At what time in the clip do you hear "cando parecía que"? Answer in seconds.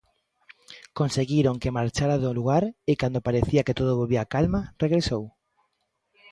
3.01-3.77